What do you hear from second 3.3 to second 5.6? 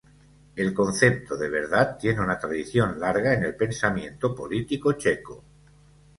en el pensamiento político checo.